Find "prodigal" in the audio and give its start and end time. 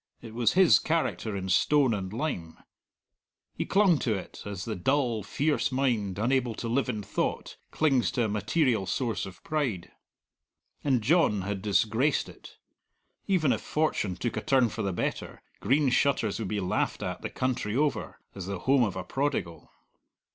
19.03-19.71